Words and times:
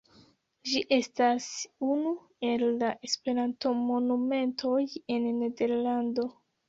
Ĝi 0.69 0.79
estas 0.95 1.49
unu 1.95 2.13
el 2.51 2.65
la 2.79 2.89
Esperantomonumentoj 3.09 4.77
en 5.17 5.29
Nederlando. 5.43 6.27